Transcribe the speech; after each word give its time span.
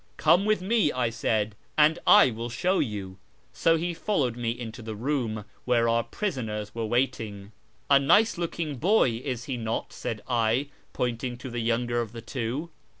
'Come 0.27 0.45
with 0.45 0.63
me,' 0.63 0.91
I 0.91 1.11
said,' 1.11 1.55
and 1.77 1.99
I 2.07 2.31
will 2.31 2.49
show 2.49 2.79
you.' 2.79 3.19
So 3.53 3.77
he 3.77 3.93
followed 3.93 4.35
me 4.35 4.49
into 4.49 4.81
the 4.81 4.95
room 4.95 5.45
where 5.63 5.87
our 5.87 6.01
prisoners 6.01 6.73
were 6.73 6.87
waiting.' 6.87 7.51
A 7.91 7.99
nice 7.99 8.35
looking 8.35 8.77
boy, 8.77 9.21
is 9.23 9.43
he 9.43 9.57
not?' 9.57 9.93
said 9.93 10.23
I, 10.27 10.69
pointing 10.91 11.37
to 11.37 11.51
the 11.51 11.59
younger 11.61 12.01
of 12.01 12.13
the 12.13 12.21
two. 12.23 12.71